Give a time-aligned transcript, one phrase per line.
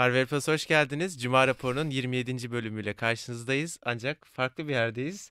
[0.00, 1.22] Harvard Plus hoş geldiniz.
[1.22, 2.50] Cuma raporunun 27.
[2.50, 3.78] bölümüyle karşınızdayız.
[3.82, 5.30] Ancak farklı bir yerdeyiz.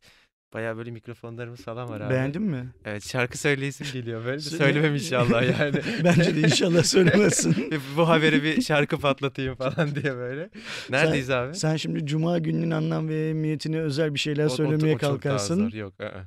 [0.53, 2.09] Bayağı böyle mikrofonlarımız falan var abi.
[2.13, 2.69] Beğendin mi?
[2.85, 4.37] Evet şarkı söyleyesim geliyor böyle.
[4.37, 4.63] de Söyle.
[4.63, 5.81] Söylemem inşallah yani.
[6.03, 7.73] Bence de inşallah söylemezsin.
[7.97, 10.49] Bu haberi bir şarkı patlatayım falan diye böyle.
[10.89, 11.55] Neredeyiz abi?
[11.55, 15.09] Sen şimdi Cuma gününün anlam ve ehemmiyetine özel bir şeyler O- o- söylemeye o daha
[15.11, 15.69] kalkarsın.
[15.69, 15.93] Yok.
[16.01, 16.25] ı-ı.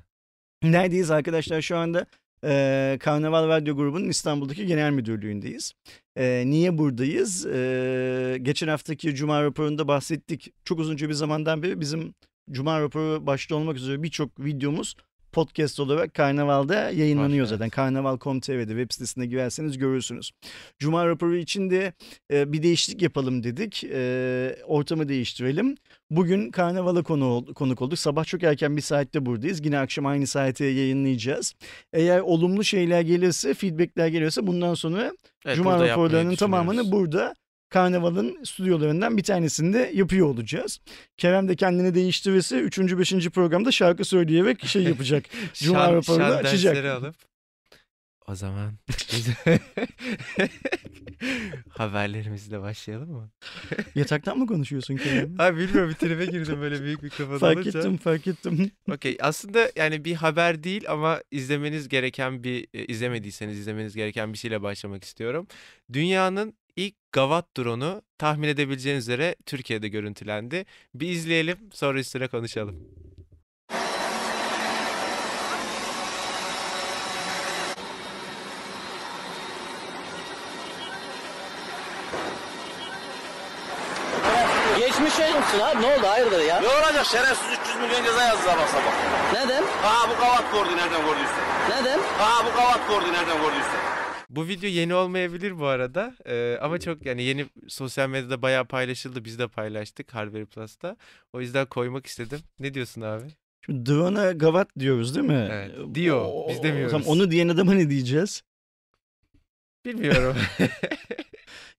[0.63, 1.63] Neredeyiz arkadaşlar?
[1.63, 2.07] Şu anda
[2.45, 5.73] e, Karnaval Radyo Grubu'nun İstanbul'daki genel müdürlüğündeyiz.
[6.17, 7.47] E, niye buradayız?
[7.47, 10.53] E, geçen haftaki Cuma raporunda bahsettik.
[10.65, 12.15] Çok uzunca bir zamandan beri bizim
[12.51, 14.97] Cuma raporu başta olmak üzere birçok videomuz
[15.33, 17.65] podcast olarak Karnaval'da yayınlanıyor Var, zaten.
[17.65, 17.73] evet.
[17.75, 20.31] Karnaval.com.tr'de web sitesine girerseniz görürsünüz.
[20.79, 21.93] Cuma raporu için de
[22.33, 23.85] e, bir değişiklik yapalım dedik.
[23.85, 25.77] E, ortamı değiştirelim.
[26.11, 27.99] Bugün Karnaval'a konu, konuk olduk.
[27.99, 29.65] Sabah çok erken bir saatte buradayız.
[29.65, 31.55] Yine akşam aynı saate yayınlayacağız.
[31.93, 35.13] Eğer olumlu şeyler gelirse, feedbackler gelirse bundan sonra
[35.47, 37.35] Evet, Cuma raporlarının tamamını burada
[37.73, 40.81] Karnaval'ın stüdyolarından bir tanesinde yapıyor olacağız.
[41.17, 42.79] Kerem de kendini değiştirirse 3.
[42.79, 43.29] 5.
[43.29, 45.25] programda şarkı söyleyerek şey yapacak.
[45.55, 46.85] Cuma raporunu açacak.
[46.85, 47.15] alıp
[48.29, 48.73] o zaman
[51.69, 53.31] haberlerimizle başlayalım mı?
[53.95, 55.35] Yataktan mı konuşuyorsun Kerem?
[55.39, 57.79] Abi bilmiyorum bir tribe girdim böyle büyük mikrofon fark alınca.
[57.79, 58.71] ettim fark ettim.
[58.91, 64.39] Okey aslında yani bir haber değil ama izlemeniz gereken bir e, izlemediyseniz izlemeniz gereken bir
[64.39, 65.47] şeyle başlamak istiyorum.
[65.93, 70.67] Dünyanın ilk Gavat drone'u tahmin edebileceğiniz üzere Türkiye'de görüntülendi.
[70.95, 72.77] Bir izleyelim sonra üstüne konuşalım.
[84.79, 86.61] Geçmiş olsun abi ne oldu hayırdır ya?
[86.61, 88.93] Ne olacak şerefsiz 300 milyon ceza yazdı sabah sabah.
[89.33, 89.63] Neden?
[89.85, 91.41] Aha bu kavat kordu nereden gördüyse.
[91.71, 91.99] Neden?
[92.21, 94.02] Aha bu kavat kordu nereden gördüyse.
[94.33, 99.25] Bu video yeni olmayabilir bu arada Ee, ama çok yani yeni sosyal medyada bayağı paylaşıldı.
[99.25, 100.97] Biz de paylaştık Harvard Plus'ta.
[101.33, 102.39] O yüzden koymak istedim.
[102.59, 103.25] Ne diyorsun abi?
[103.67, 105.49] Şimdi drone'a gavat diyoruz değil mi?
[105.53, 106.25] Evet, diyor.
[106.25, 106.93] O- Biz demiyoruz.
[106.93, 108.43] Tamam, onu diyen adama ne diyeceğiz?
[109.85, 110.37] Bilmiyorum.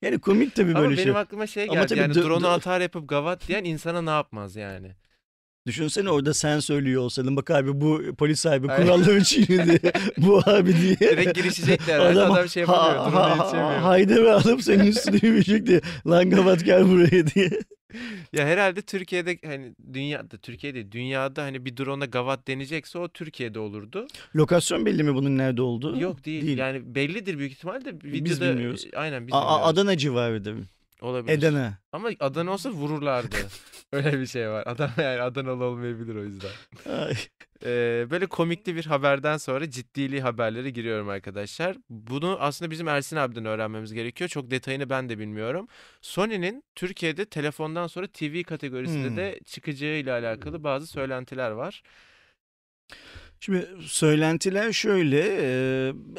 [0.02, 1.22] Yani komik tabii ama böyle benim şey.
[1.22, 2.00] aklıma şey Ama geldi.
[2.00, 4.92] yani drone'u atar yapıp gavat diyen insana ne yapmaz yani?
[5.68, 8.68] Düşünsene orada sen söylüyor olsaydın bak abi bu polis Aynen.
[8.68, 9.80] kuralları çiğnedi.
[10.18, 10.98] bu abi diye.
[11.00, 12.00] Direkt girişecekler.
[12.00, 13.12] Adam, adam şey yapamıyor.
[13.12, 13.72] drone'a yetişemiyor.
[13.80, 15.82] Haydi ve alıp senin üstüne yürüyecek diye.
[16.08, 17.50] Lan gavat gel buraya diye.
[18.34, 24.08] Ya herhalde Türkiye'de hani dünyada Türkiye'de dünyada hani bir drone'a gavat denecekse o Türkiye'de olurdu.
[24.36, 26.00] Lokasyon belli mi bunun nerede olduğu?
[26.00, 26.46] Yok değil.
[26.46, 26.58] Değil.
[26.58, 28.88] Yani bellidir büyük ihtimalle de Biz videoda bilmiyoruz.
[28.96, 29.62] aynen biz A- bilmiyoruz.
[29.68, 30.66] Adana civarı değil mi?
[31.04, 31.38] Olabilir.
[31.38, 31.78] Edana.
[31.92, 33.36] Ama Adana olsa vururlardı.
[33.94, 34.64] Öyle bir şey var.
[34.68, 36.52] Adam yani Adanalı olmayabilir o yüzden.
[37.66, 41.78] Ee, böyle komikli bir haberden sonra ciddili haberlere giriyorum arkadaşlar.
[41.90, 44.30] Bunu aslında bizim Ersin abiden öğrenmemiz gerekiyor.
[44.30, 45.68] Çok detayını ben de bilmiyorum.
[46.02, 49.18] Sony'nin Türkiye'de telefondan sonra TV kategorisinde Hmm.
[49.18, 51.84] de çıkacağıyla alakalı bazı söylentiler var.
[53.40, 55.20] Şimdi söylentiler şöyle.
[55.42, 55.48] E,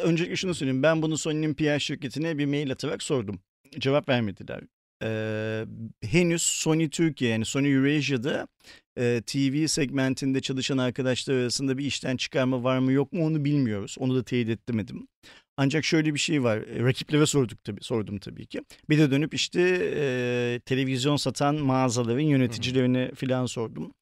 [0.02, 0.82] öncelikle şunu söyleyeyim.
[0.82, 3.40] Ben bunu Sony'nin PR şirketine bir mail atarak sordum.
[3.78, 4.60] Cevap vermediler.
[5.02, 5.66] E,
[6.02, 8.48] henüz Sony Türkiye yani Sony Eurasia'da
[8.98, 13.96] e, TV segmentinde çalışan arkadaşlar arasında bir işten çıkarma var mı yok mu onu bilmiyoruz.
[13.98, 15.08] Onu da teyit etmedim.
[15.56, 16.58] Ancak şöyle bir şey var.
[16.58, 18.60] e, Rakiplere sorduk tabii, sordum tabii ki.
[18.90, 19.60] Bir de dönüp işte
[19.96, 23.92] e, televizyon satan mağazaların yöneticilerine filan sordum.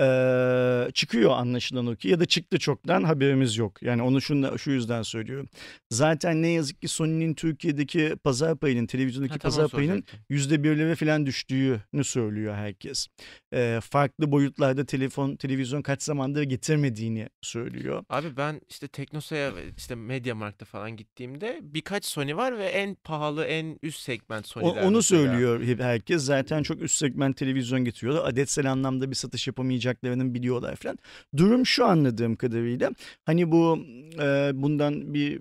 [0.00, 3.82] Ee, çıkıyor anlaşılan o ki ya da çıktı çoktan haberimiz yok.
[3.82, 5.48] Yani onu şunda, şu yüzden söylüyorum.
[5.90, 10.64] Zaten ne yazık ki Sony'nin Türkiye'deki pazar payının, televizyondaki Ha, tam onu pazar payının yüzde
[10.64, 13.06] birlere falan düştüğünü söylüyor herkes.
[13.54, 18.04] Ee, farklı boyutlarda telefon, televizyon kaç zamandır getirmediğini söylüyor.
[18.08, 23.78] Abi ben işte Teknosa'ya işte MediaMarkt'a falan gittiğimde birkaç Sony var ve en pahalı en
[23.82, 25.02] üst segment O- Sony'ler onu mesela.
[25.02, 26.22] söylüyor herkes.
[26.22, 28.24] Zaten çok üst segment televizyon getiriyorlar.
[28.28, 29.46] Adetsel anlamda bir satış
[29.90, 30.98] yapamayacaklarını biliyorlar falan.
[31.36, 32.90] Durum şu anladığım kadarıyla.
[33.26, 33.78] Hani bu
[34.20, 35.40] e, bundan bir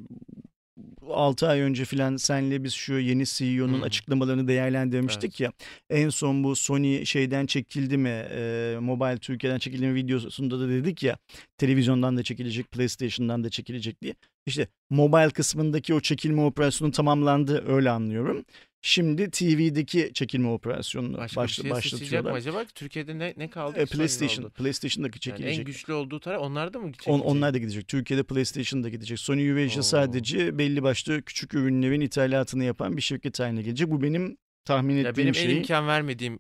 [1.10, 3.86] 6 ay önce filan senle biz şu yeni CEO'nun Hı.
[3.86, 5.40] açıklamalarını değerlendirmiştik Evet.
[5.40, 5.52] ya.
[5.90, 8.10] En son bu Sony şeyden çekildi mi?
[8.10, 11.18] E, Mobile Türkiye'den çekildi mi videosunda da dedik ya.
[11.58, 14.16] Televizyondan da çekilecek, PlayStation'dan da çekilecek diye.
[14.46, 18.46] İşte mobile kısmındaki o çekilme operasyonu tamamlandı öyle anlıyorum.
[18.82, 22.32] Şimdi TV'deki çekilme operasyonunu Başka baş, bir şey başlatıyorlar.
[22.32, 22.66] mı acaba?
[22.76, 23.80] Türkiye'de ne, ne kaldı?
[23.80, 24.54] E, PlayStation, oldu?
[24.54, 25.60] PlayStation'daki Yani çekilecek.
[25.60, 27.26] en güçlü olduğu taraf onlar da mı On, çekilecek?
[27.26, 27.88] onlar da gidecek.
[27.88, 29.20] Türkiye'de PlayStation da gidecek.
[29.20, 33.92] Sony Eurasia sadece belli başlı küçük ürünlerin ithalatını yapan bir şirket haline gelecek.
[33.92, 35.52] Bu benim tahmin Ya ettiğim benim şey.
[35.52, 36.40] en imkan vermediğim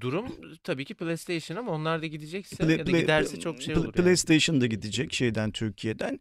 [0.00, 0.26] durum
[0.64, 3.84] tabii ki PlayStation ama onlar da gidecekse Play- ya da Play- giderse çok şey olur
[3.84, 3.92] yani.
[3.92, 6.20] PlayStation da gidecek şeyden Türkiye'den.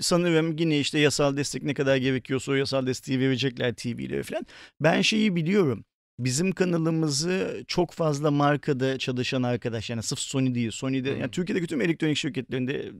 [0.00, 4.46] Sanırım yine işte yasal destek ne kadar gerekiyorsa o yasal desteği verecekler TV'lere falan.
[4.80, 5.84] Ben şeyi biliyorum.
[6.18, 10.70] Bizim kanalımızı çok fazla markada çalışan arkadaş yani sırf Sony değil.
[10.70, 11.20] Sony'de Hmm.
[11.20, 12.92] yani Türkiye'deki tüm elektronik şirketlerinde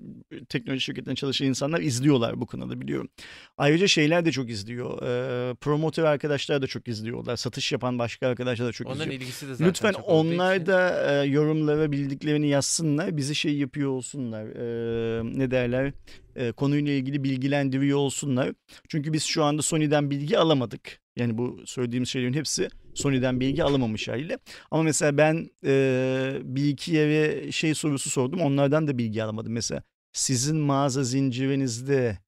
[0.49, 3.09] teknoloji şirketlerinde çalışan insanlar izliyorlar bu kanalı biliyorum.
[3.57, 5.03] Ayrıca şeyler de çok izliyor.
[5.03, 7.37] Ee, promotör arkadaşlar da çok izliyorlar.
[7.37, 9.21] Satış yapan başka arkadaşlar da çok Onların izliyor.
[9.23, 10.67] ilgisi de zaten Lütfen çok onlar için.
[10.67, 13.17] da e, yorumlara bildiklerini yazsınlar.
[13.17, 14.45] Bizi şey yapıyor olsunlar.
[14.47, 15.93] E, ne derler?
[16.39, 18.53] E, konuyla ilgili bilgilendiriyor olsunlar.
[18.89, 21.01] Çünkü biz şu anda Sony'den bilgi alamadık.
[21.17, 24.39] Yani bu söylediğim şeylerin hepsi Sony'den bilgi alamamış haliyle.
[24.71, 28.41] Ama mesela ben e, bir iki yere şey sorusu sordum.
[28.41, 29.53] Onlardan da bilgi alamadım.
[29.53, 29.83] Mesela
[30.13, 32.19] sizin mağaza zincirinizde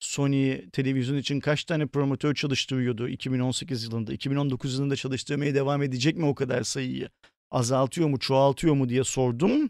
[0.00, 4.12] Sony televizyon için kaç tane promotör çalıştırıyordu 2018 yılında?
[4.12, 7.08] 2019 yılında çalıştırmaya devam edecek mi o kadar sayıyı?
[7.50, 9.68] Azaltıyor mu, çoğaltıyor mu diye sordum.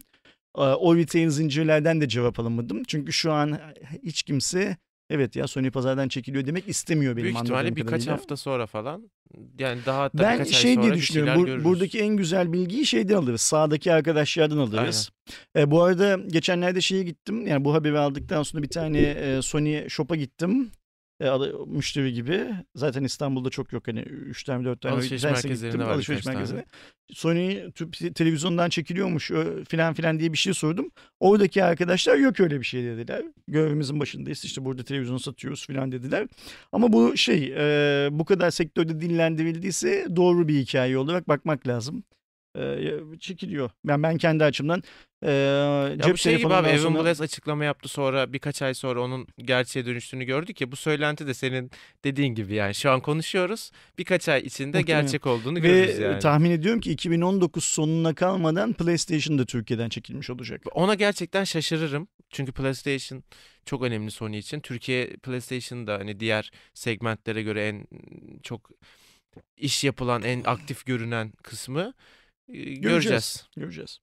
[0.53, 2.83] O retail zincirlerden de cevap alamadım.
[2.87, 3.59] Çünkü şu an
[4.03, 4.77] hiç kimse
[5.09, 8.13] evet ya Sony pazardan çekiliyor demek istemiyor benim Büyük anladığım ihtimalle birkaç kadarıyla.
[8.13, 9.11] hafta sonra falan
[9.59, 11.45] yani daha hatta Ben birkaç ay şey sonra diye düşünüyorum.
[11.45, 11.63] görürüz.
[11.65, 13.41] buradaki en güzel bilgiyi şeyden alırız.
[13.41, 15.09] Sağdaki arkadaşlardan alırız.
[15.57, 17.47] E, bu arada geçenlerde şeye gittim.
[17.47, 20.71] Yani bu haberi aldıktan sonra bir tane e, Sony shop'a gittim.
[21.21, 21.29] E,
[21.67, 22.47] müşteri gibi.
[22.75, 23.87] Zaten İstanbul'da çok yok.
[23.87, 24.95] Hani 3 tane 4 tane.
[24.95, 26.65] Alışveriş merkezlerinde gittim, var Alışveriş merkezine.
[27.13, 27.71] Sony
[28.15, 29.31] televizyondan çekiliyormuş
[29.69, 30.91] filan filan diye bir şey sordum.
[31.19, 33.25] Oradaki arkadaşlar yok öyle bir şey dediler.
[33.47, 36.27] Görevimizin başındayız işte burada televizyon satıyoruz filan dediler.
[36.71, 42.03] Ama bu şey e, bu kadar sektörde dillendirildiyse doğru bir hikaye olarak bakmak lazım.
[42.57, 42.89] E,
[43.19, 43.69] çekiliyor.
[43.85, 44.83] Ben ben kendi açımdan
[45.23, 49.01] e, Ya cep bu şey gibi abi Evan sonra- açıklama yaptı sonra birkaç ay sonra
[49.01, 51.71] onun gerçeğe dönüştüğünü gördük ya bu söylenti de senin
[52.03, 55.03] dediğin gibi yani şu an konuşuyoruz birkaç ay içinde Muhtemelen.
[55.03, 56.19] gerçek olduğunu Ve görürüz yani.
[56.19, 60.61] tahmin ediyorum ki 2019 sonuna kalmadan PlayStation da Türkiye'den çekilmiş olacak.
[60.71, 62.07] Ona gerçekten şaşırırım.
[62.29, 63.23] Çünkü PlayStation
[63.65, 64.59] çok önemli Sony için.
[64.59, 67.87] Türkiye PlayStation da hani diğer segmentlere göre en
[68.43, 68.69] çok
[69.57, 71.93] iş yapılan, en aktif görünen kısmı
[72.53, 73.47] Ee, göreceğiz.
[73.57, 73.99] Göreceğiz.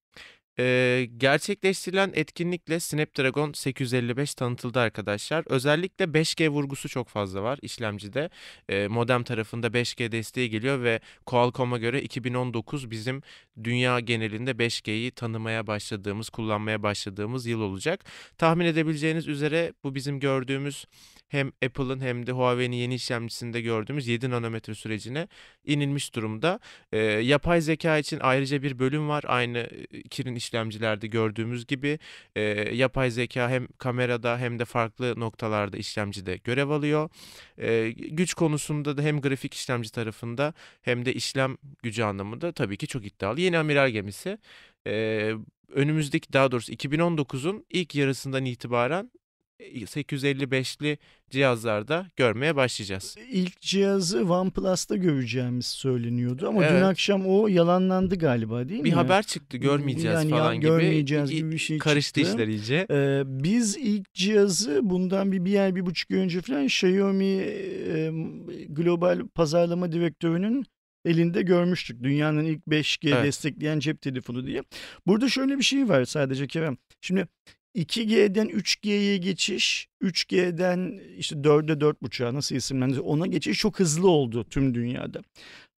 [0.60, 5.44] Ee, gerçekleştirilen etkinlikle Snapdragon 855 tanıtıldı arkadaşlar.
[5.46, 8.30] Özellikle 5G vurgusu çok fazla var işlemcide.
[8.68, 13.22] Ee, modem tarafında 5G desteği geliyor ve Qualcomm'a göre 2019 bizim
[13.64, 18.04] dünya genelinde 5G'yi tanımaya başladığımız, kullanmaya başladığımız yıl olacak.
[18.38, 20.84] Tahmin edebileceğiniz üzere bu bizim gördüğümüz
[21.28, 25.28] hem Apple'ın hem de Huawei'nin yeni işlemcisinde gördüğümüz 7 nanometre sürecine
[25.64, 26.60] inilmiş durumda.
[26.92, 29.24] Ee, yapay zeka için ayrıca bir bölüm var.
[29.26, 31.98] Aynı e, Kirin işlemcilerde gördüğümüz gibi
[32.36, 32.42] e,
[32.74, 37.10] yapay zeka hem kamerada hem de farklı noktalarda işlemcide görev alıyor.
[37.58, 42.86] E, güç konusunda da hem grafik işlemci tarafında hem de işlem gücü anlamında tabii ki
[42.86, 43.40] çok iddialı.
[43.40, 44.38] Yeni amiral gemisi
[44.86, 45.32] e,
[45.68, 49.17] önümüzdeki daha doğrusu 2019'un ilk yarısından itibaren e,
[49.60, 50.98] 855'li
[51.30, 53.16] cihazlarda görmeye başlayacağız.
[53.32, 56.82] İlk cihazı OnePlus'ta göreceğimiz söyleniyordu ama dün Evet.
[56.82, 58.94] akşam o yalanlandı galiba değil Bir mi?
[58.94, 60.66] haber çıktı görmeyeceğiz Yani ya- falan gibi.
[60.66, 62.32] görmeyeceğiz gibi bir şey Karıştı çıktı.
[62.34, 62.86] işler iyice.
[62.90, 68.10] Ee, biz ilk cihazı bundan bir, bir ay bir buçuk ay önce falan Xiaomi e,
[68.68, 70.64] global pazarlama direktörünün
[71.04, 72.02] elinde görmüştük.
[72.02, 73.24] Dünyanın ilk 5G Evet.
[73.24, 74.62] destekleyen cep telefonu diye.
[75.06, 76.76] Burada şöyle bir şey var sadece Kerem.
[77.00, 77.28] Şimdi
[77.76, 84.74] 2G'den 3G'ye geçiş, 3G'den işte 4'e 4.5'a nasıl isimlendirir ona geçiş çok hızlı oldu tüm
[84.74, 85.22] dünyada.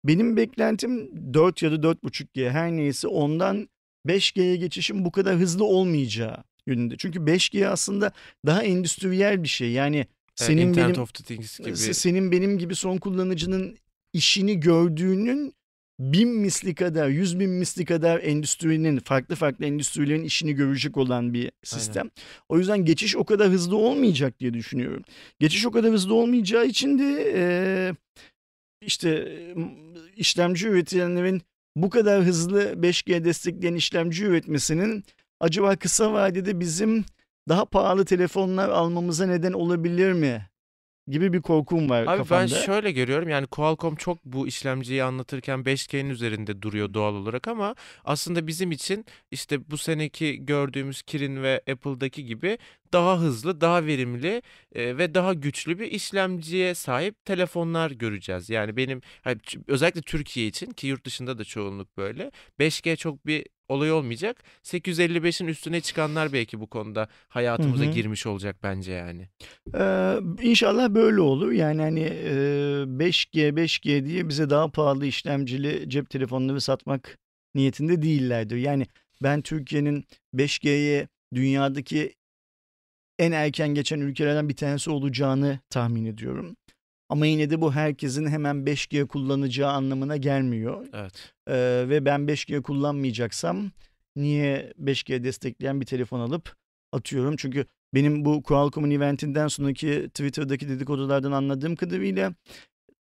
[0.04, 3.68] Benim beklentim 4 ya da 4.5G her neyse ondan
[4.06, 6.94] 5G'ye geçişin bu kadar hızlı olmayacağı yönünde.
[6.98, 8.12] Çünkü 5G aslında
[8.46, 9.72] daha endüstriyel bir şey.
[9.72, 11.70] Yani senin Internet benim of the Things gibi.
[11.70, 13.76] se- senin benim gibi son kullanıcının
[14.12, 15.54] işini gördüğünün
[16.00, 21.50] bin misli kadar, yüz bin misli kadar endüstrinin, farklı farklı endüstrilerin işini görecek olan bir
[21.64, 22.10] sistem.
[22.48, 25.02] O yüzden geçiş o kadar hızlı olmayacak diye düşünüyorum.
[25.40, 27.94] Geçiş o kadar hızlı olmayacağı için de eee,
[28.86, 29.38] işte
[30.16, 31.42] işlemci üretenlerin
[31.76, 35.04] bu kadar hızlı 5G destekleyen işlemci üretmesinin
[35.40, 37.04] acaba kısa vadede bizim
[37.48, 40.50] daha pahalı telefonlar almamıza neden olabilir mi?
[41.10, 42.42] Gibi bir korkum var Abi kafamda.
[42.42, 47.74] ben şöyle görüyorum yani Qualcomm çok bu işlemciyi anlatırken 5G'nin üzerinde duruyor doğal olarak ama
[48.04, 52.58] aslında bizim için işte bu seneki gördüğümüz Kirin ve Apple'daki gibi
[52.92, 54.42] daha hızlı, daha verimli
[54.74, 58.50] e, ve daha güçlü bir işlemciye sahip telefonlar göreceğiz.
[58.50, 59.00] Yani benim
[59.66, 64.44] özellikle Türkiye için ki yurt dışında da çoğunluk böyle 5G çok bir olay olmayacak.
[64.62, 67.92] 855'in üstüne çıkanlar belki bu konuda hayatımıza Hı hı.
[67.92, 69.28] girmiş olacak bence yani.
[69.74, 71.52] Ee, inşallah böyle olur.
[71.52, 72.32] Yani hani e,
[72.86, 77.18] 5G 5G diye bize daha pahalı işlemcili cep telefonları satmak
[77.54, 78.56] niyetinde değillerdir.
[78.56, 78.86] Yani
[79.22, 82.14] ben Türkiye'nin 5G'ye dünyadaki
[83.18, 86.56] en erken geçen ülkelerden bir tanesi olacağını tahmin ediyorum.
[87.10, 90.86] Ama yine de bu herkesin hemen 5G kullanacağı anlamına gelmiyor.
[90.92, 91.32] Evet.
[91.48, 93.70] Ee, ve ben 5G kullanmayacaksam
[94.16, 96.54] niye 5G destekleyen bir telefon alıp
[96.92, 97.36] atıyorum?
[97.36, 97.64] Çünkü
[97.94, 102.34] benim bu Qualcomm'un eventinden sonraki Twitter'daki dedikodulardan anladığım kadarıyla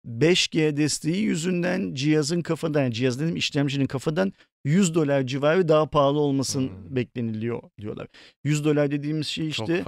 [0.06, 4.32] 5G desteği yüzünden cihazın kafadan, yani cihaz dedim işlemcinin kafadan
[4.64, 6.96] 100 dolar civarı daha pahalı olmasın Hmm.
[6.96, 8.06] bekleniliyor diyorlar.
[8.44, 9.84] 100 dolar dediğimiz şey işte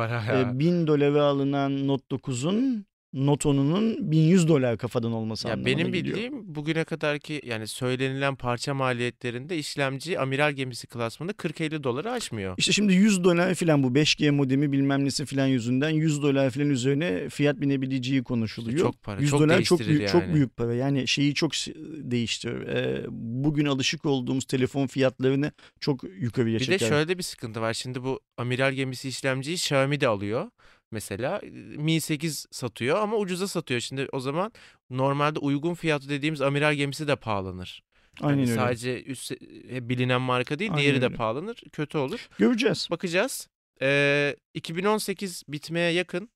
[0.54, 5.92] e, 1000 dolara alınan Note 9'un Note 10'unun 1100 dolar kafadan olması Ya anlamına benim
[5.92, 6.04] geliyor.
[6.16, 12.54] bildiğim bugüne kadarki yani söylenilen parça maliyetlerinde işlemci amiral gemisi klasmanı 40-50 doları aşmıyor.
[12.58, 16.70] İşte şimdi 100 dolar falan bu 5G modemi bilmem nesi falan yüzünden 100 dolar falan
[16.70, 18.78] üzerine fiyat binebileceği konuşuluyor.
[18.78, 20.34] çok para, 100 çok dolar çok büyük, çok yani.
[20.34, 20.74] büyük para.
[20.74, 21.52] Yani şeyi çok
[22.10, 22.66] değiştirir.
[22.68, 26.80] Ee, bugün alışık olduğumuz telefon fiyatlarını çok yukarıya Bir çeker.
[26.80, 27.74] de şöyle de bir sıkıntı var.
[27.74, 30.50] Şimdi bu amiral gemisi işlemciyi Xiaomi de alıyor.
[30.92, 31.40] Mesela
[31.76, 33.80] Mi 8 satıyor ama ucuza satıyor.
[33.80, 34.52] Şimdi o zaman
[34.90, 37.82] normalde uygun fiyatı dediğimiz amiral gemisi de pahalanır.
[38.20, 38.60] Aynen Yani öyle.
[38.60, 39.32] sadece üst
[39.70, 41.14] e, bilinen marka değil, Aynen diğeri de öyle.
[41.16, 41.62] pahalanır.
[41.72, 42.28] Kötü olur.
[42.38, 42.88] Göreceğiz.
[42.90, 43.48] Bakacağız.
[43.82, 46.30] Ee, 2018 bitmeye yakın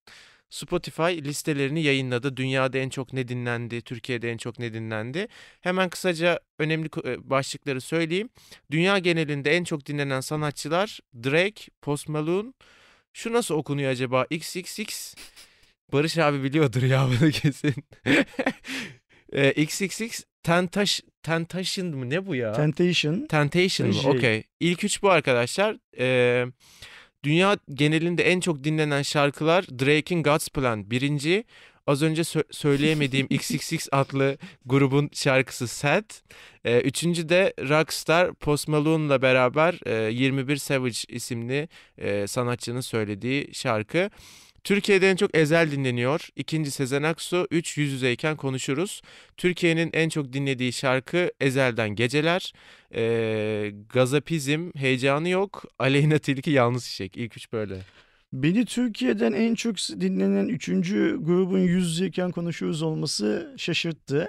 [0.50, 2.36] Spotify listelerini yayınladı.
[2.36, 5.28] Dünyada en çok ne dinlendi, Türkiye'de en çok ne dinlendi.
[5.60, 8.28] Hemen kısaca önemli e, başlıkları söyleyeyim.
[8.70, 12.52] Dünya genelinde en çok dinlenen sanatçılar Drake, Post Malone.
[13.14, 14.26] Şu nasıl okunuyor acaba?
[14.30, 15.14] XXX.
[15.92, 17.74] Barış abi biliyordur ya bunu kesin.
[19.32, 22.52] Ee, XXX Tentaş, Tentation mı ne bu ya?
[22.52, 23.26] Temptation.
[23.26, 23.94] Temptation mı?
[23.94, 24.10] Şey.
[24.10, 24.42] Okey.
[24.60, 25.76] İlk üç bu arkadaşlar.
[25.98, 26.46] Ee,
[27.24, 31.44] dünya genelinde en çok dinlenen şarkılar Drake'in God's Plan birinci.
[31.86, 36.10] Az önce sö- söyleyemediğim XXX adlı grubun şarkısı Sad.
[36.64, 44.10] Ee, üçüncü de Rockstar Post Malone'la beraber e, 21 Savage isimli e, sanatçının söylediği şarkı.
[44.64, 46.28] Türkiye'de en çok Ezel dinleniyor.
[46.36, 47.48] İkinci Sezen Aksu.
[47.50, 49.02] Üç Yüz Yüzeyken Konuşuruz.
[49.36, 52.52] Türkiye'nin en çok dinlediği şarkı Ezel'den Geceler.
[52.94, 55.64] Ee, Gazapizm, Heyecanı Yok.
[55.78, 57.16] Aleyna Tilki, Yalnız Çiçek.
[57.16, 57.78] İlk üç böyle.
[58.34, 64.28] Beni Türkiye'den en çok dinlenen üçüncü grubun yüz yüzeyken konuşuyoruz olması şaşırttı.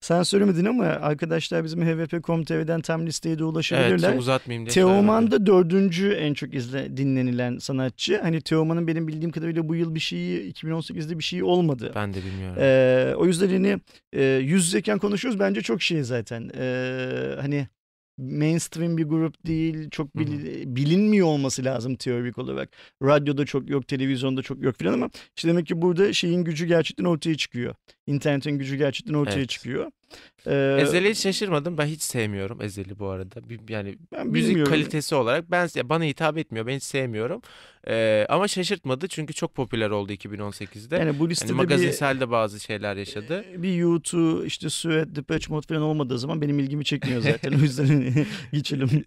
[0.00, 4.10] Sen söylemedin ama arkadaşlar bizim hvp.com.tr'den tam listeye de Evet ulaşabilirler.
[4.10, 8.20] çok uzatmayayım diye Teoman da dördüncü en çok izle, dinlenilen sanatçı.
[8.22, 11.92] Hani Teoman'ın benim bildiğim kadarıyla bu yıl bir şeyi 2018'de bir şey olmadı.
[11.94, 12.56] Ben de bilmiyorum.
[12.60, 13.80] Ee, o yüzden hani
[14.12, 16.50] e, yüz yüzeyken konuşuyoruz bence çok şey zaten.
[16.58, 17.66] Ee, hani
[18.18, 22.70] mainstream bir grup değil, çok bil- bilinmiyor olması lazım teorik olarak.
[23.02, 27.04] Radyoda çok yok, televizyonda çok yok falan ama işte demek ki burada şeyin gücü gerçekten
[27.04, 27.74] ortaya çıkıyor.
[28.06, 29.48] İnternetin gücü gerçekten ortaya Evet.
[29.48, 29.90] çıkıyor.
[30.46, 31.78] Ee, Ezel'i şaşırmadım.
[31.78, 33.40] Ben hiç sevmiyorum Ezel'i bu arada.
[33.68, 34.72] Yani ben müzik bilmiyorum.
[34.72, 36.66] kalitesi olarak ben bana hitap etmiyor.
[36.66, 37.42] Ben hiç sevmiyorum.
[37.88, 40.96] Ee, ama şaşırtmadı çünkü çok popüler oldu 2018'de.
[40.96, 43.44] Yani bu Yani listede bir, magazinsel de bazı şeyler yaşadı.
[43.56, 47.52] bir YouTube, işte Suet, Depeche Mode falan olmadığı zaman benim ilgimi çekmiyor zaten.
[47.52, 49.04] o yüzden hani geçelim.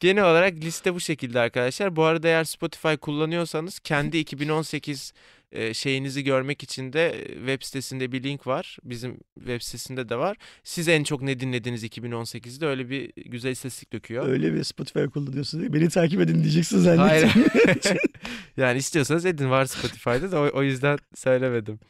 [0.00, 1.96] Genel olarak liste bu şekilde arkadaşlar.
[1.96, 5.12] Bu arada eğer Spotify kullanıyorsanız kendi 2018
[5.52, 8.78] e, şeyinizi görmek için de web sitesinde bir link var.
[8.84, 10.36] Bizim web sitesinde de var.
[10.64, 14.28] Siz en çok ne dinlediniz 2018'de öyle bir güzel istatistik döküyor.
[14.28, 17.28] Öyle bir Spotify kullanıyorsun diye beni takip edin diyeceksin Hayır.
[17.28, 17.96] zannettim.
[18.56, 21.80] yani istiyorsanız edin var Spotify'da da o, o yüzden söylemedim.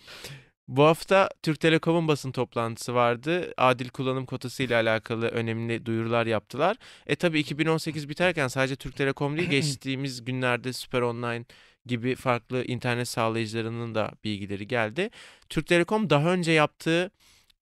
[0.68, 3.54] Bu hafta Türk Telekom'un basın toplantısı vardı.
[3.56, 6.76] Adil kullanım kotası ile alakalı önemli duyurular yaptılar.
[7.06, 11.44] E tabi 2018 biterken sadece Türk Telekom değil geçtiğimiz günlerde Süper Online
[11.86, 15.10] gibi farklı internet sağlayıcılarının da bilgileri geldi.
[15.48, 17.10] Türk Telekom daha önce yaptığı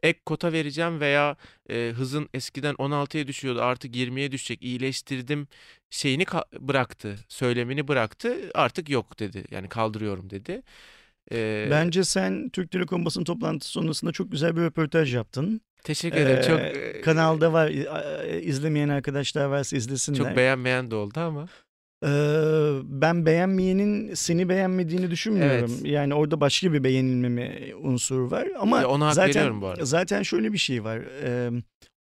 [0.03, 1.37] ek kota vereceğim veya
[1.71, 5.49] e, hızın eskiden 16'ya düşüyordu artık 20'ye düşecek iyileştirdim
[5.91, 6.25] şeyini
[6.61, 10.63] bıraktı söylemini bıraktı artık yok dedi yani kaldırıyorum dedi.
[11.33, 15.61] E, Bence sen Türk Telekom basın toplantısı sonrasında çok güzel bir röportaj yaptın.
[15.85, 16.63] teşekkür ederim çok Ee,
[16.99, 17.69] e, Kanalda var.
[18.41, 20.19] izlemeyen arkadaşlar varsa izlesinler.
[20.19, 21.70] çok beğenmeyen de oldu ama Ee,
[22.85, 25.71] ben beğenmeyenin seni beğenmediğini düşünmüyorum.
[25.75, 25.93] Evet.
[25.93, 28.49] Yani orada başka bir beğenilmeme unsuru var.
[28.59, 29.85] Ama Ya ona hak zaten bu arada.
[29.85, 31.01] zaten şöyle bir şey var.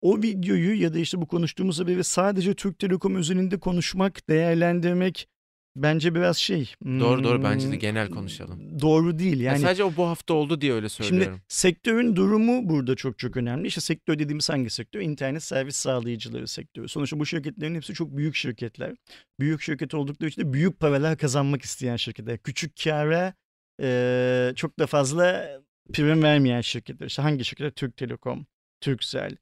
[0.02, 5.28] O videoyu ya da işte bu konuştuğumuz haberi sadece Türk Telekom özelinde konuşmak, değerlendirmek
[5.76, 6.74] bence biraz şey.
[6.86, 7.44] Doğru, doğru.
[7.44, 8.80] Bence de hmm, genel konuşalım.
[8.82, 9.40] Doğru değil.
[9.40, 11.42] yani, Yani sadece o bu hafta oldu diye öyle Şimdi söylüyorum.
[11.48, 13.68] sektörün durumu burada çok çok önemli.
[13.68, 15.02] İşte sektör dediğimiz hangi sektör?
[15.02, 16.88] İnternet servis sağlayıcıları sektörü.
[16.88, 18.96] Sonuçta bu şirketlerin hepsi çok büyük şirketler.
[19.40, 22.38] Büyük şirket oldukları için de büyük paralar kazanmak isteyen şirketler.
[22.38, 23.34] Küçük kâra
[23.82, 25.50] eee, çok da fazla
[25.94, 27.08] prim vermeyen şirketler.
[27.08, 27.72] İşte hangi şirketler?
[27.72, 28.46] Türk Telekom,
[28.82, 29.36] Turkcell,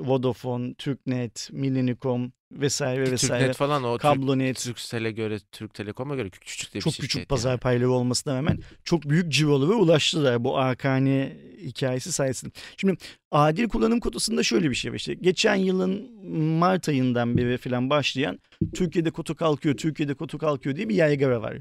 [0.00, 3.38] Vodafone, Türknet, Millennium, vesaire vesaire.
[3.38, 4.58] Türknet falan o Türk, Kablonet.
[4.58, 7.26] Türkcell'e göre Türk Telekom'a göre küçük de bir çok küçük yani.
[7.26, 12.52] pazar payları olmasına rağmen çok büyük cirolara ulaştılar bu Akani hikayesi sayesinde.
[12.76, 12.96] Şimdi
[13.30, 15.14] adil kullanım kotasında şöyle bir şey var işte.
[15.14, 16.12] Geçen yılın
[16.58, 18.38] Mart ayından beri falan başlayan
[18.74, 21.56] Türkiye'de kota kalkıyor, Türkiye'de kota kalkıyor diye bir yaygara var.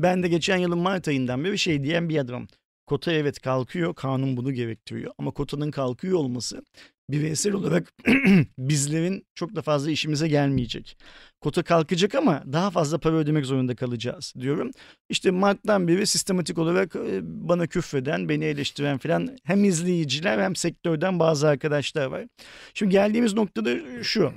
[0.00, 2.48] Ben de geçen yılın Mart ayından beri şey diyen bir adamım.
[2.86, 5.12] Kota evet kalkıyor, kanun bunu gerektiriyor.
[5.18, 6.62] Ama kotanın kalkıyor olması
[7.10, 7.92] bireysel olarak
[8.58, 10.98] bizlerin çok da fazla işimize gelmeyecek.
[11.40, 14.70] Kota kalkacak ama daha fazla para ödemek zorunda kalacağız diyorum.
[15.08, 21.18] İşte Mart'tan beri sistematik olarak e, bana küfreden, beni eleştiren falan hem izleyiciler hem sektörden
[21.18, 22.26] bazı arkadaşlar var.
[22.74, 24.32] Şimdi geldiğimiz noktada şu.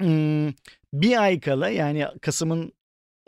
[0.00, 0.48] Hmm,
[0.92, 2.72] bir ay kala yani Kasım'ın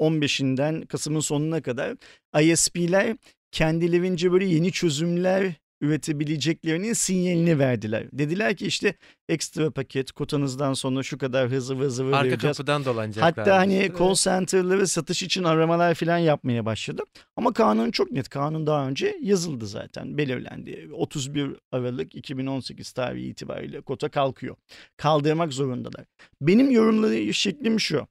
[0.00, 1.96] 15'inden Kasım'ın sonuna kadar
[2.40, 3.16] ISP'ler
[3.52, 8.06] kendilerince böyle yeni çözümler üretebileceklerinin sinyalini verdiler.
[8.12, 8.94] Dediler ki işte
[9.28, 12.56] ekstra paket kotanızdan sonra şu kadar hızlı hızlı Arka vereceğiz.
[12.56, 13.34] kapıdan dolanacaklar.
[13.34, 13.94] Hatta hani işte.
[13.98, 17.02] call center'ları satış için aramalar falan yapmaya başladı.
[17.36, 18.28] Ama kanun çok net.
[18.28, 20.18] Kanun daha önce yazıldı zaten.
[20.18, 20.88] Belirlendi.
[20.92, 24.56] 31 Aralık 2018 tarihi itibariyle kota kalkıyor.
[24.96, 26.04] Kaldırmak zorundalar.
[26.40, 28.06] Benim yorumları şeklim şu.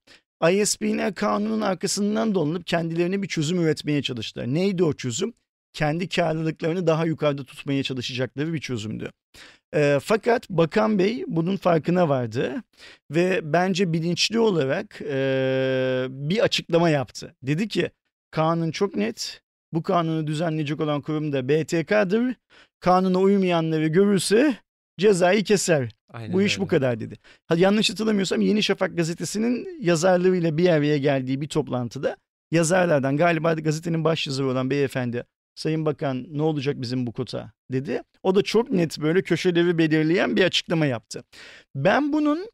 [0.52, 4.48] ISP'ler kanunun arkasından dolanıp kendilerine bir çözüm üretmeye çalıştılar.
[4.48, 5.34] Neydi o çözüm?
[5.74, 9.12] Kendi karlılıklarını daha yukarıda tutmaya çalışacakları bir çözümdü.
[9.76, 12.64] E, fakat Bakan Bey bunun farkına vardı
[13.12, 17.36] ve bence bilinçli olarak e, bir açıklama yaptı.
[17.44, 17.92] Dedi ki
[18.32, 19.42] kanun çok net.
[19.74, 22.36] Bu kanunu düzenleyecek olan kurum da BTK'dır.
[22.80, 24.56] Kanuna uymayanları görürse
[24.98, 25.90] cezayı keser.
[26.10, 26.70] Aynen Bu iş bu öyle.
[26.70, 27.16] kadar dedi.
[27.48, 32.18] Ha, yanlış hatırlamıyorsam Yeni Şafak gazetesinin yazarlarıyla bir araya geldiği bir toplantıda
[32.52, 35.24] yazarlardan galiba gazetenin baş yazarı olan beyefendi
[35.62, 38.02] Sayın Bakan ne olacak bizim bu kota dedi.
[38.24, 41.24] O da çok net böyle köşeleri belirleyen bir açıklama yaptı.
[41.76, 42.50] Ben bunun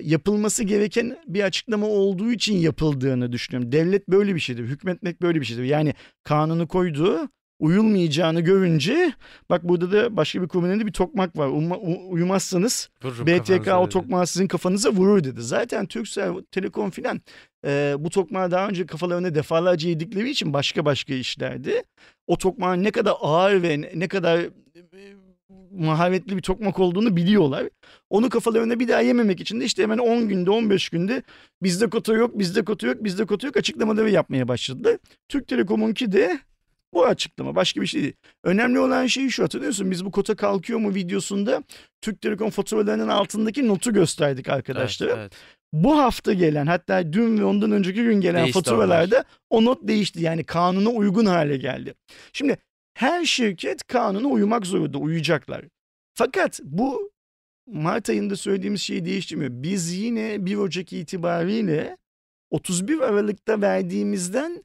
[0.00, 3.72] yapılması gereken bir açıklama olduğu için yapıldığını düşünüyorum.
[3.72, 4.64] Devlet böyle bir şeydir.
[4.64, 5.64] Hükmetmek böyle bir şeydir.
[5.64, 5.94] Yani
[6.24, 9.12] kanunu koydu uyulmayacağını görünce
[9.50, 11.46] bak burada da başka bir elinde bir tokmak var.
[11.48, 15.42] Uyma- u- uyumazsanız Vururum BTK o tokmağı sizin kafanıza vurur dedi.
[15.42, 17.20] Zaten Turkcell, Telekom filan
[17.66, 21.82] e, bu tokmağı daha önce kafalarına defalarca yedikleri için başka başka işlerdi.
[22.26, 24.50] O tokmağın ne kadar ağır ve ne- ne kadar e,
[25.70, 27.68] maharetli bir tokmak olduğunu biliyorlar.
[28.10, 31.22] Onu kafalarına bir daha yememek için de işte hemen 10 günde 15 günde
[31.62, 34.96] bizde kota yok, bizde kota yok, bizde kota yok açıklamaları yapmaya başladılar.
[35.28, 36.38] Türk Telekom'unki de
[36.92, 38.14] bu açıklama başka bir şey değil.
[38.44, 41.62] Önemli olan şey şu hatırlıyorsun biz bu kota kalkıyor mu videosunda
[42.00, 45.06] Türk Telekom faturalarının altındaki notu gösterdik arkadaşlar.
[45.06, 45.32] Evet, evet.
[45.72, 50.22] Bu hafta gelen hatta dün ve ondan önceki gün gelen Değişti faturalarda o not değişti.
[50.22, 51.94] Yani kanuna uygun hale geldi.
[52.32, 52.56] Şimdi
[52.94, 55.64] her şirket kanuna uymak zorunda uyacaklar.
[56.14, 57.10] Fakat bu
[57.66, 59.50] Mart ayında söylediğimiz şeyi değiştirmiyor.
[59.52, 61.96] Biz yine 1 Ocak itibariyle
[62.50, 64.64] 31 Aralık'ta verdiğimizden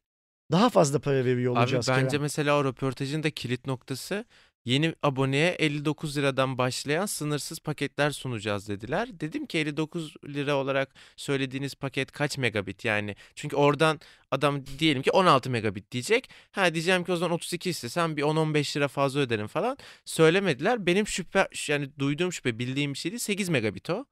[0.52, 1.88] daha fazla para veriyor Abi olacağız.
[1.90, 2.22] bence Kerem.
[2.22, 4.26] mesela o röportajın da kilit noktası
[4.66, 9.20] yeni aboneye 59 liradan başlayan sınırsız paketler sunacağız dediler.
[9.20, 13.16] Dedim ki 59 lira olarak söylediğiniz paket kaç megabit yani?
[13.36, 14.00] Çünkü oradan
[14.32, 16.30] adam diyelim ki 16 megabit diyecek.
[16.52, 19.78] Ha diyeceğim ki o zaman 32 istesem bir 10-15 lira fazla öderim falan.
[20.06, 20.86] Söylemediler.
[20.86, 24.06] Benim şüphe yani duyduğum şüphe bildiğim bir şey değil 8 megabit o.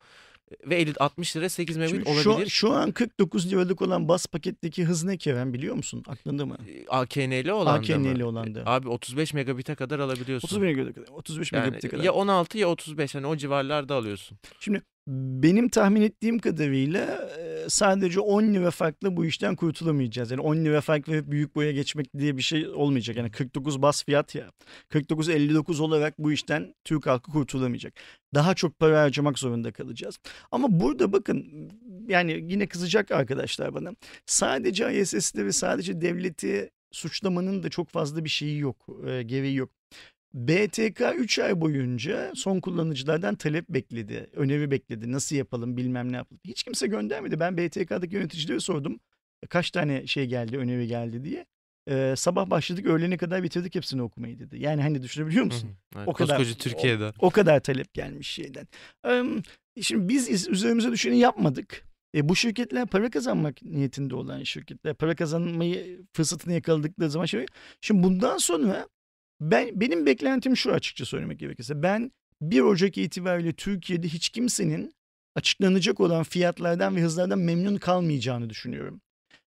[0.65, 2.49] Ve 50 60 lira 8 megabit şu, olabilir.
[2.49, 6.03] şu an 49 liralık olan bas paketteki hız ne Kerem biliyor musun?
[6.07, 6.57] Aklında mı?
[6.89, 7.77] AKN'li olan?
[7.79, 8.63] AKN'li olan da.
[8.65, 10.47] Abi 35 megabite kadar alabiliyorsun.
[10.47, 12.03] 30 megabit, 35 Yani megabit'e kadar.
[12.03, 14.37] ya 16 ya 35 hani o civarlarda alıyorsun.
[14.59, 14.81] Şimdi
[15.43, 20.31] benim tahmin ettiğim kadarıyla e, sadece 10 lira farklı bu işten kurtulamayacağız.
[20.31, 23.15] Yani 10 lira fark verip büyük boya geçmek diye bir şey olmayacak.
[23.17, 24.51] Yani 49 bas fiyat ya.
[24.89, 27.93] 49-59 olarak bu işten Türk halkı kurtulamayacak.
[28.33, 30.19] Daha çok para harcamak zorunda kalacağız.
[30.51, 31.69] Ama burada bakın
[32.07, 33.91] yani yine kızacak arkadaşlar bana.
[34.25, 39.69] Sadece ISS'de ve sadece devleti suçlamanın da çok fazla bir şeyi yok, e, gereği yok.
[40.33, 45.11] BTK 3 ay boyunca son kullanıcılardan talep bekledi, öneri bekledi.
[45.11, 46.39] Nasıl yapalım, bilmem ne yapalım.
[46.45, 47.39] Hiç kimse göndermedi.
[47.39, 48.99] Ben BTK'daki yöneticilere sordum.
[49.49, 51.45] Kaç tane şey geldi, öneri geldi diye.
[51.89, 54.57] Ee, sabah başladık, öğlene kadar bitirdik hepsini okumayı dedi.
[54.59, 55.69] Yani hani düşünebiliyor musun?
[55.95, 57.11] Evet, O kadar- Koskoca Türkiye'de.
[57.19, 58.67] O kadar talep gelmiş şeyden.
[59.07, 59.23] Ee,
[59.81, 61.83] şimdi biz iz- üzerimize düşeni yapmadık.
[62.15, 64.93] E, bu şirketler para kazanmak niyetinde olan şirketler.
[64.93, 67.45] Para kazanmayı fırsatını yakaladıkları zaman şey.
[67.81, 68.87] Şimdi bundan sonra
[69.41, 71.83] ben benim beklentim şu açıkça söylemek gerekirse.
[71.83, 74.93] Ben 1 Ocak itibariyle Türkiye'de hiç kimsenin
[75.35, 79.01] açıklanacak olan fiyatlardan ve hızlardan memnun kalmayacağını düşünüyorum.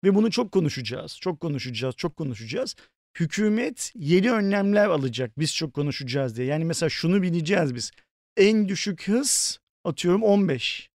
[0.05, 2.77] Ve bunu çok konuşacağız, çok konuşacağız, çok konuşacağız.
[3.21, 6.47] Hükümet yeni önlemler alacak biz çok konuşacağız diye.
[6.47, 7.91] Yani mesela şunu bileceğiz biz.
[8.37, 10.91] En düşük hız atıyorum 15.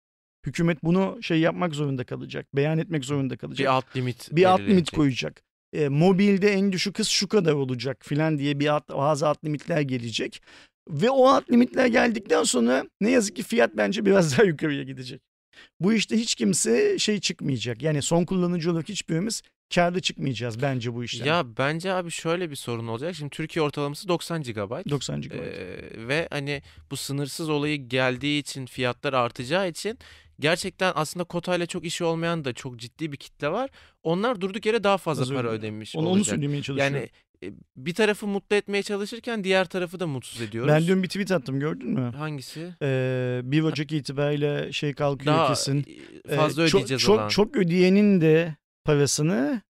[0.46, 2.46] Hükümet bunu şey yapmak zorunda kalacak.
[2.55, 3.59] Beyan etmek zorunda kalacak.
[3.59, 5.42] Bir alt limit bir alt limit koyacak.
[5.72, 9.80] E, mobilde en düşük hız şu kadar olacak filan diye bir alt, bazı alt limitler
[9.80, 10.42] gelecek.
[10.88, 15.20] Ve o alt limitler geldikten sonra ne yazık ki fiyat bence biraz daha yukarıya gidecek.
[15.80, 17.82] Bu işte hiç kimse şey çıkmayacak.
[17.82, 19.42] Yani son kullanıcı olarak hiçbirimiz
[19.74, 21.26] kârda çıkmayacağız bence bu işten.
[21.26, 23.14] Ya bence abi şöyle bir sorun olacak.
[23.14, 24.90] Şimdi Türkiye ortalaması 90 GB.
[24.90, 25.32] 90 GB.
[25.32, 29.98] Ee, ve hani bu sınırsız olayı geldiği için fiyatlar artacağı için
[30.40, 33.71] gerçekten aslında kotayla çok işi olmayan da çok ciddi bir kitle var.
[34.03, 35.59] Onlar durduk yere daha fazla Az para önce.
[35.59, 36.27] ödemiş onu, onu olacak.
[36.35, 36.97] söylemeye çalışıyorum.
[36.97, 37.09] Yani
[37.45, 40.73] e, bir tarafı mutlu etmeye çalışırken diğer tarafı da mutsuz ediyoruz.
[40.73, 42.12] ben dün bir tweet attım gördün mü?
[42.16, 42.75] hangisi?
[42.83, 45.87] Ee, 1 Ocak itibariyle şey kalkıyor Daha kesin.
[46.29, 47.29] e, fazla Ee, çok, ödeyeceğiz çok, olan.
[47.29, 49.62] Çok ödeyenin de parasını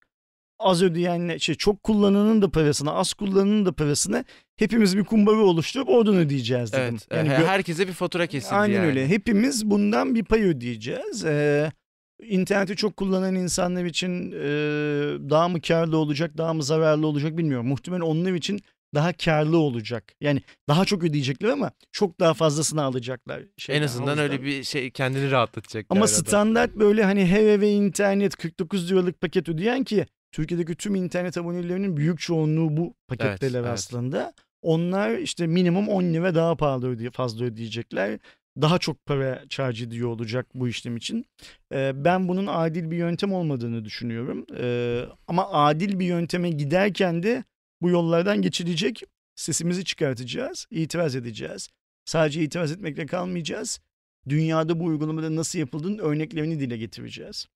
[0.62, 4.24] az ödeyenle şey çok kullananın da parasını az kullananın da parasını
[4.56, 6.84] hepimiz bir kumbara oluşturup oradan ödeyeceğiz dedim.
[6.90, 8.86] Evet, Yani e, gö- herkese bir fatura kesildi Aynen yani.
[8.86, 9.08] öyle.
[9.08, 11.24] Hepimiz bundan bir pay ödeyeceğiz.
[11.24, 11.72] Ee,
[12.22, 14.44] interneti çok kullanan insanlar için e,
[15.30, 17.66] daha mı karlı olacak, daha mı zararlı olacak bilmiyorum.
[17.66, 18.60] Muhtemelen onlar için
[18.94, 20.04] daha karlı olacak.
[20.20, 23.40] Yani daha çok ödeyecekler ama çok daha fazlasını alacaklar.
[23.40, 24.46] En şeyden, azından öyle havuzdan.
[24.46, 25.86] bir şey kendini rahatlatacak.
[25.90, 31.36] Ama standart böyle hani her eve internet 49 liralık paket ödeyen ki Türkiye'deki tüm internet
[31.36, 33.70] abonelerinin büyük çoğunluğu bu paketteler evet.
[33.70, 34.34] aslında.
[34.62, 38.18] Onlar işte minimum 10 lira daha pahalı ödeye, fazla ödeyecekler.
[38.60, 41.26] Daha çok para charge ediyor olacak bu işlem için.
[41.72, 44.46] Ee, ben bunun adil bir yöntem olmadığını düşünüyorum.
[44.58, 47.44] Ee, ama adil bir yönteme giderken de
[47.82, 49.02] bu yollardan geçilecek.
[49.34, 51.68] Sesimizi çıkartacağız, itiraz edeceğiz.
[52.04, 53.80] Sadece itiraz etmekle kalmayacağız.
[54.28, 57.46] Dünyada bu uygulamada nasıl yapıldığının örneklerini dile getireceğiz.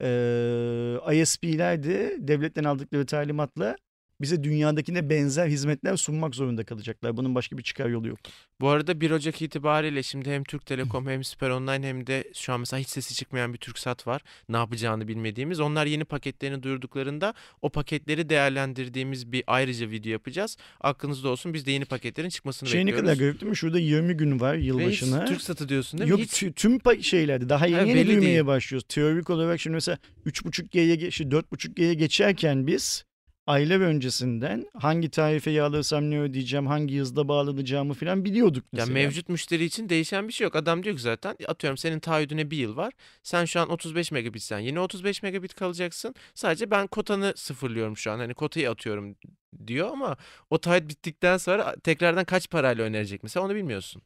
[0.00, 3.76] Ee, ISP'ler de devletten aldıkları talimatla
[4.20, 7.16] bize dünyadakine benzer hizmetler sunmak zorunda kalacaklar.
[7.16, 8.18] Bunun başka bir çıkar yolu yok.
[8.60, 12.52] Bu arada 1 Ocak itibariyle şimdi hem Türk Telekom hem Süper Online hem de şu
[12.52, 14.22] an mesela hiç sesi çıkmayan bir TürkSat var.
[14.48, 15.60] Ne yapacağını bilmediğimiz.
[15.60, 20.56] Onlar yeni paketlerini duyurduklarında o paketleri değerlendirdiğimiz bir ayrıca video yapacağız.
[20.80, 23.10] Aklınızda olsun biz de yeni paketlerin çıkmasını Şey ne bekliyoruz.
[23.10, 23.56] kadar garip değil mi?
[23.56, 25.24] Şurada 20 gün var yılbaşına.
[25.24, 26.24] TürkSat'ı diyorsun değil Yok mi?
[26.24, 28.86] Hiç tü- tüm şeylerde daha yeni Ha, yeni duymaya başlıyoruz.
[28.88, 33.04] Teorik olarak şimdi mesela 3.5G'ye ge- şey 4.5G'ye geçerken biz
[33.46, 38.94] aylar öncesinden hangi tarifeyi alırsam ne ödeyeceğim, hangi hızda bağlanacağımı falan biliyorduk Ya mesela.
[38.94, 40.56] mevcut müşteri için değişen bir şey yok.
[40.56, 42.92] Adam diyor ki zaten atıyorum senin taahhüdüne bir yıl var.
[43.22, 46.14] Sen şu an 35 megabitsen yine 35 megabit kalacaksın.
[46.34, 48.18] Sadece ben kotanı sıfırlıyorum şu an.
[48.18, 49.16] Hani kotayı atıyorum
[49.66, 50.16] diyor ama
[50.50, 54.02] o taahhüt bittikten sonra tekrardan kaç parayla önerecek mesela onu bilmiyorsun.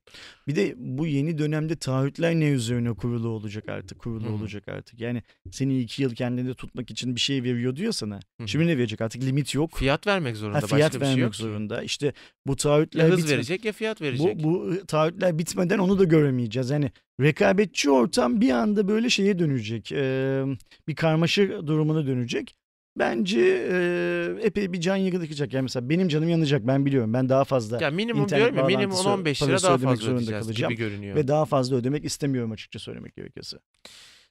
[0.49, 4.33] Bir de bu yeni dönemde taahhütler ne üzerine kurulu olacak artık, kurulu Hı hı.
[4.33, 5.01] olacak artık.
[5.01, 8.15] Yani seni iki yıl kendinde tutmak için bir şey veriyor diyor sana.
[8.15, 8.49] Hı hı.
[8.49, 9.71] Şimdi ne verecek artık limit yok.
[9.77, 11.37] Fiyat vermek zorunda Ha, fiyat başka bir vermek şey yok.
[11.37, 11.83] zorunda.
[11.83, 12.13] İşte
[12.47, 14.43] bu Ya taahhütler hız bitme- verecek ya fiyat verecek.
[14.43, 16.71] Bu, bu taahhütler bitmeden onu da göremeyeceğiz.
[16.71, 19.93] Yani rekabetçi ortam bir anda böyle şeye dönecek.
[19.93, 20.45] e,
[20.89, 22.55] bir karmaşa durumuna dönecek.
[22.97, 23.41] Bence
[23.73, 25.53] e, epey bir can yakacak.
[25.53, 27.13] Yani mesela benim canım yanacak ben biliyorum.
[27.13, 29.91] Ben daha fazla ya minimum internet diyorum ya minimum bağlantısı 10-15 lira parası daha ödemek
[29.91, 30.73] fazla zorunda ödeyeceğiz kalacağım.
[30.73, 31.17] gibi görünüyor.
[31.17, 33.59] ve daha fazla ödemek istemiyorum açıkça söylemek gerekirse.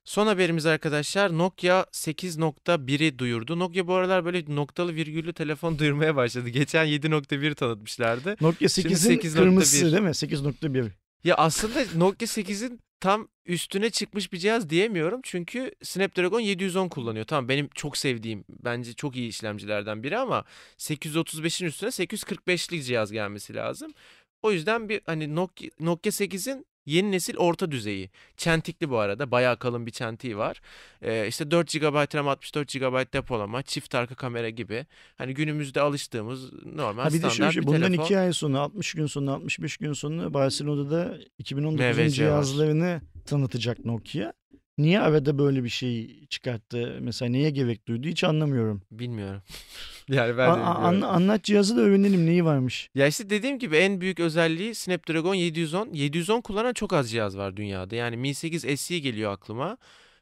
[0.06, 3.60] Son haberimiz arkadaşlar Nokia 8.1'i duyurdu.
[3.60, 6.50] Nokia bu aralar böyle noktalı virgüllü telefon duyurmaya başladı.
[6.50, 8.36] Geçen 7.1 tanıtmışlardı.
[8.42, 9.34] Nokia Şimdi 8'in 8.1.
[9.36, 10.10] kırmızısı değil mi?
[10.10, 10.90] 8.1.
[11.24, 15.20] Ya aslında Nokia 8'in tam üstüne çıkmış bir cihaz diyemiyorum.
[15.24, 17.26] Çünkü Snapdragon 710 kullanıyor.
[17.26, 20.44] Tamam benim çok sevdiğim, bence çok iyi işlemcilerden biri ama
[20.78, 23.94] 835'in üstüne 845'lik cihaz gelmesi lazım.
[24.42, 28.10] O yüzden bir hani Nokia, Nokia 8'in yeni nesil orta düzeyi.
[28.38, 29.32] Çentikli bu arada.
[29.32, 30.62] Bayağı kalın bir çentiği var.
[31.02, 34.86] Ee, işte 4 GB RAM 64 GB depolama, çift arka kamera gibi.
[35.18, 38.06] Hani günümüzde alıştığımız normal Ha bir de standart şöyle şey, bir bundan telefon.
[38.06, 42.10] 2 ay sonra 60 gün sonra 65 gün sonra Barcelona'da 2019'un MVC var.
[42.10, 44.34] cihazlarını tanıtacak Nokia.
[44.80, 46.98] Niye arada böyle bir şey çıkarttı?
[47.02, 48.82] Mesela neye gerek duydu hiç anlamıyorum.
[48.92, 49.42] Bilmiyorum.
[50.10, 50.84] yani ben de a- bilmiyorum.
[50.84, 52.90] an- anlat cihazı da öğrenelim neyi varmış.
[52.96, 55.90] Ya işte dediğim gibi en büyük özelliği Snapdragon 710.
[55.94, 57.96] 710 kullanan çok az cihaz var dünyada.
[57.96, 59.78] Yani Mi 8 SE geliyor aklıma.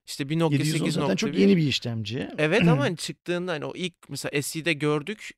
[0.08, 1.40] İşte bir Nokia 710 zaten çok 8.1.
[1.40, 2.28] yeni bir işlemci.
[2.38, 5.32] Evet ama çıktığında hani o ilk mesela SE'de gördük.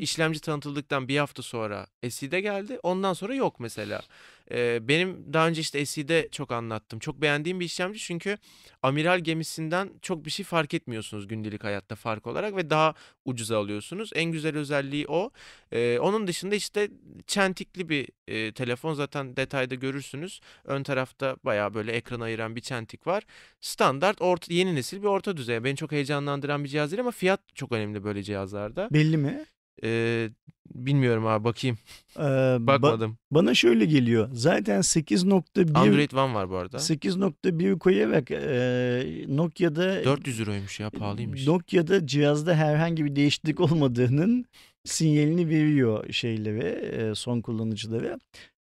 [0.00, 2.78] İşlemci tanıtıldıktan bir hafta sonra SE'de geldi.
[2.82, 4.02] Ondan sonra yok mesela.
[4.50, 6.98] Ee, benim daha önce işte SE'de çok anlattım.
[6.98, 8.38] Çok beğendiğim bir işlemci çünkü
[8.82, 14.10] amiral gemisinden çok bir şey fark etmiyorsunuz gündelik hayatta fark olarak ve daha ucuza alıyorsunuz.
[14.14, 15.30] En güzel özelliği o.
[15.72, 16.90] Ee, onun dışında işte
[17.26, 20.40] çentikli bir e, telefon zaten detayda görürsünüz.
[20.64, 23.22] Ön tarafta bayağı böyle ekran ayıran bir çentik var.
[23.60, 25.64] Standart orta, yeni nesil bir orta düzey.
[25.64, 28.88] Beni çok heyecanlandıran bir cihaz değil ama fiyat çok önemli böyle cihazlarda.
[28.90, 29.46] Belli mi?
[29.84, 30.30] Ee,
[30.74, 31.78] bilmiyorum abi bakayım.
[32.16, 33.18] Ee, ba- Bakmadım.
[33.30, 34.28] bana şöyle geliyor.
[34.32, 36.76] Zaten 8.1 Android One var bu arada.
[36.76, 41.46] 8.1 koyarak e, Nokia'da 400 euroymuş ya pahalıymış.
[41.46, 44.44] Nokia'da cihazda herhangi bir değişiklik olmadığının
[44.84, 48.18] sinyalini veriyor şeylere, e, son kullanıcılara.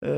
[0.05, 0.11] E,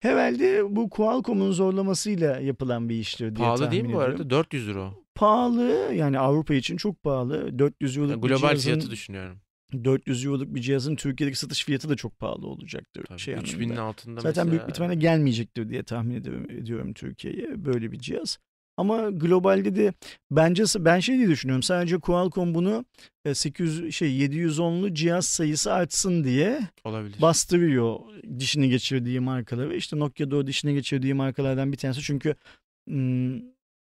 [0.00, 4.30] herhalde bu Qualcomm'un zorlamasıyla yapılan bir iştir diye Pahalı değil mi bu arada?
[4.30, 4.94] 400 euro.
[5.14, 7.58] Pahalı yani Avrupa için çok pahalı.
[7.58, 9.38] 400 Yani euroluk bir global cihazın, fiyatı düşünüyorum.
[9.84, 13.04] 400 euroluk bir cihazın Türkiye'deki satış fiyatı da çok pahalı olacaktır.
[13.04, 13.18] Tabii.
[13.18, 13.82] şey 3000'in anlamında.
[13.82, 14.50] altında Zaten mesela.
[14.50, 18.38] büyük bir ihtimalle gelmeyecektir diye tahmin ediyorum, ediyorum Türkiye'ye böyle bir cihaz.
[18.76, 19.92] Ama globalde de
[20.30, 21.62] bence ben şey diye düşünüyorum.
[21.62, 22.84] Sadece Qualcomm bunu
[23.24, 27.22] e, 800 şey 710'lu cihaz sayısı artsın diye olabilir.
[27.22, 27.98] bastırıyor
[28.38, 29.76] dişini geçirdiği markaları.
[29.76, 32.00] İşte Nokia'da o dişini geçirdiği markalardan bir tanesi.
[32.00, 32.34] Çünkü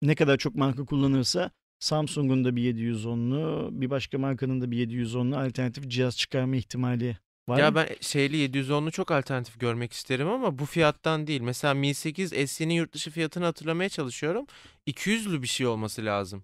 [0.02, 5.36] ne kadar çok marka kullanırsa Samsung'un da bir 710'lu, bir başka markanın da bir 710'lu
[5.36, 7.16] alternatif cihaz çıkarma ihtimali
[7.48, 7.58] var.
[7.58, 11.40] Ya ben şeyli 710'lu çok alternatif görmek isterim ama bu fiyattan değil.
[11.40, 14.46] Mesela Mi 8 S'nin yurt dışı fiyatını hatırlamaya çalışıyorum.
[14.86, 16.42] 200'lü bir şey olması lazım.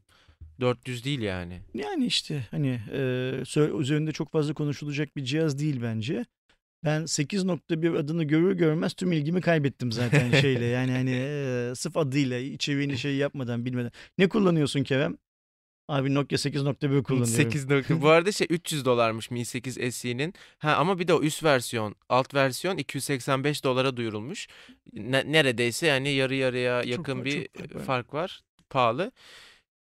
[0.61, 1.61] 400 değil yani.
[1.75, 6.25] Yani işte hani e, üzerinde çok fazla konuşulacak bir cihaz değil bence.
[6.85, 10.65] Ben 8.1 adını görür görmez tüm ilgimi kaybettim zaten şeyle.
[10.65, 13.93] Yani hani e, sırf adıyla içeriğini şey yapmadan bilmeden.
[14.19, 15.17] Ne kullanıyorsun Kerem?
[15.89, 17.35] Abi Nokia 8.1 kullanıyorum.
[17.35, 18.01] 8 nokta.
[18.03, 20.35] Bu arada şey 300 dolarmış Mi 8 SE'nin.
[20.59, 24.49] Ha ama bir de o üst versiyon, alt versiyon 285 dolara duyurulmuş.
[24.93, 27.83] Ne- neredeyse yani yarı yarıya yakın var, bir çok var.
[27.83, 28.41] fark var.
[28.71, 29.13] Pahalı.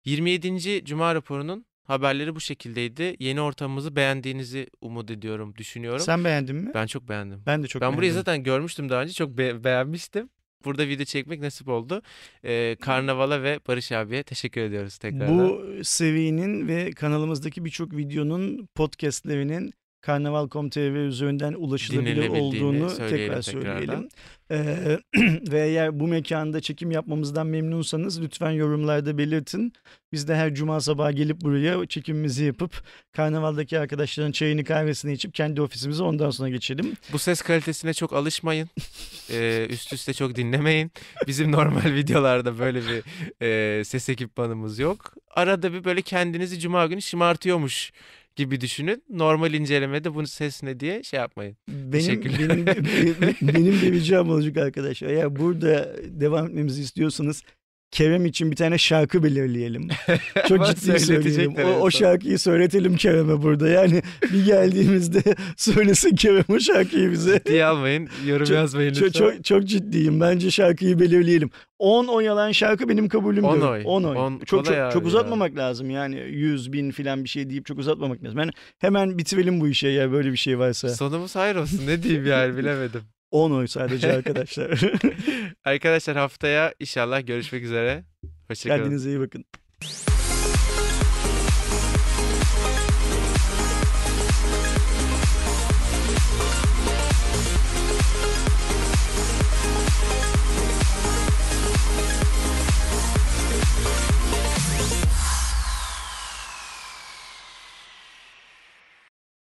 [0.06, 0.86] 27.
[0.86, 3.16] Cuma raporunun haberleri bu şekildeydi.
[3.20, 6.00] Yeni ortamımızı beğendiğinizi umut ediyorum, düşünüyorum.
[6.00, 6.72] Sen beğendin mi?
[6.74, 7.44] Ben çok beğendim.
[7.46, 8.20] Ben de çok ben burayı beğendim.
[8.20, 9.14] zaten görmüştüm daha önce.
[9.14, 10.30] Çok be- beğenmiştim.
[10.66, 12.02] Burada video çekmek nasip oldu.
[12.46, 15.40] Ee, Karnaval'a ve Barış abiye teşekkür ediyoruz tekrardan.
[15.40, 24.10] Bu serinin ve kanalımızdaki birçok videonun podcastlerinin Karnaval.com.tr üzerinden ulaşılabilir olduğunu tekrar söyleyelim.
[24.52, 24.98] Ee,
[25.52, 29.74] ve eğer bu mekanda çekim yapmamızdan memnunsanız lütfen yorumlarda belirtin.
[30.12, 35.62] Biz de her cuma sabahı gelip buraya çekimimizi yapıp Karnaval'daki arkadaşların çayını kahvesini içip kendi
[35.62, 36.94] ofisimize ondan sonra geçelim.
[37.14, 38.70] Bu ses kalitesine çok alışmayın.
[39.34, 40.92] Ee, üst üste çok dinlemeyin.
[41.28, 43.04] Bizim normal videolarda böyle bir
[43.42, 45.14] e, ses ekipmanımız yok.
[45.32, 47.92] Arada bir böyle kendinizi cuma günü şımartıyormuş
[48.40, 49.04] gibi düşünün.
[49.10, 51.58] Normal incelemede bunu ses ne diye şey yapmayın.
[51.68, 52.50] Benim Teşekkürler.
[52.50, 52.66] benim
[53.42, 55.10] benim de ricam olacak arkadaşlar.
[55.10, 57.44] Eğer burada devam etmemizi istiyorsanız
[57.92, 59.88] Kerem için bir tane şarkı belirleyelim.
[60.48, 61.56] Çok ciddi söyleyelim.
[61.66, 63.70] O, o şarkıyı söyletelim Kerem'e burada.
[63.70, 64.02] Yani
[64.34, 67.42] bir geldiğimizde söylesin Kerem o şarkıyı bize.
[67.46, 68.10] Diye almayın.
[68.26, 69.10] Yorum Çok- yazmayın lütfen.
[69.10, 70.22] Çok, çok, çok ciddiyim.
[70.22, 71.50] Bence şarkıyı belirleyelim.
[71.80, 73.48] 10 oy alan şarkı benim kabulümdür.
[73.48, 73.82] 10 oy.
[73.86, 74.18] 10 oy.
[74.18, 75.02] 10 çok, çok, çok ya.
[75.04, 75.90] uzatmamak lazım.
[75.90, 78.40] Yani 100 bin falan bir şey deyip çok uzatmamak lazım.
[78.40, 80.90] Yani hemen bitirelim bu işe ya böyle bir şey varsa.
[80.90, 81.88] Sonumuz hayır olsun.
[81.88, 83.02] Ne diyeyim yani bilemedim.
[83.32, 84.80] 10 oy sadece arkadaşlar.
[85.66, 88.04] Arkadaşlar haftaya inşallah görüşmek üzere.
[88.48, 88.80] Hoşçakalın.
[88.80, 89.46] Kendinize iyi bakın.